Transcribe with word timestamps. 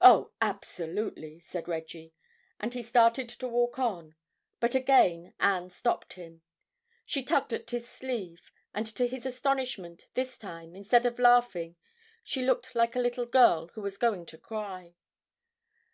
"Oh, 0.00 0.32
absolutely," 0.40 1.38
said 1.38 1.68
Reggie, 1.68 2.14
and 2.58 2.72
he 2.72 2.82
started 2.82 3.28
to 3.28 3.46
walk 3.46 3.78
on. 3.78 4.14
But 4.60 4.74
again 4.74 5.34
Anne 5.38 5.68
stopped 5.68 6.14
him. 6.14 6.40
She 7.04 7.22
tugged 7.22 7.52
at 7.52 7.68
his 7.68 7.86
sleeve, 7.86 8.50
and 8.72 8.86
to 8.96 9.06
his 9.06 9.26
astonishment, 9.26 10.06
this 10.14 10.38
time, 10.38 10.74
instead 10.74 11.04
of 11.04 11.18
laughing, 11.18 11.76
she 12.24 12.40
looked 12.40 12.74
like 12.74 12.96
a 12.96 13.00
little 13.00 13.26
girl 13.26 13.68
who 13.74 13.82
was 13.82 13.98
going 13.98 14.24
to 14.24 14.38
cry. 14.38 14.94